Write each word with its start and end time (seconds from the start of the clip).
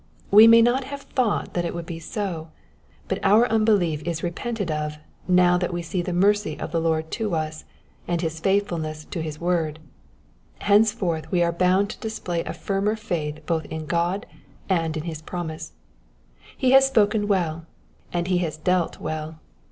We 0.31 0.47
may 0.47 0.63
not 0.63 0.85
have 0.85 1.03
thought 1.03 1.53
that 1.53 1.63
it 1.63 1.75
would 1.75 1.85
be 1.85 1.99
so, 1.99 2.49
but 3.07 3.23
our 3.23 3.47
unbelief 3.49 4.01
is 4.01 4.23
repented 4.23 4.71
of 4.71 4.97
now 5.27 5.59
that 5.59 5.71
we 5.71 5.83
see 5.83 6.01
the 6.01 6.11
mercy 6.11 6.59
of 6.59 6.71
the 6.71 6.81
Lord 6.81 7.11
to 7.11 7.35
us, 7.35 7.65
and 8.07 8.19
his 8.19 8.39
faithfulness 8.39 9.05
to 9.05 9.21
his 9.21 9.39
word; 9.39 9.77
henceforth 10.61 11.29
we 11.31 11.43
are 11.43 11.51
bound 11.51 11.91
to 11.91 11.99
display 11.99 12.41
a 12.45 12.49
firmeii 12.51 12.97
faith 12.97 13.45
both 13.45 13.65
in 13.65 13.85
God 13.85 14.25
and 14.67 14.97
in 14.97 15.03
his 15.03 15.21
promise. 15.21 15.73
He 16.57 16.71
has 16.71 16.87
spoken 16.87 17.27
well, 17.27 17.67
and 18.11 18.25
he 18.27 18.39
has 18.39 18.57
dealt 18.57 18.99
well. 18.99 19.37